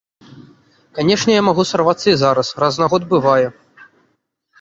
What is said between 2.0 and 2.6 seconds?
і зараз,